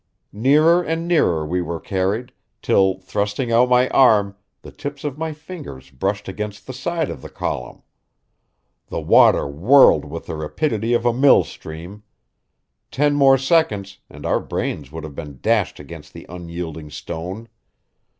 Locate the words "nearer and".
0.33-1.07